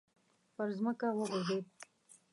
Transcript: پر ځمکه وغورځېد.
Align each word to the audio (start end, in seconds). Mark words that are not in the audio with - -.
پر 0.55 0.67
ځمکه 0.77 1.07
وغورځېد. 1.17 1.65